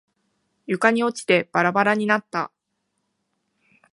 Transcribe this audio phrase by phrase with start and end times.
[0.65, 2.51] 床に落ちてバラバラになった。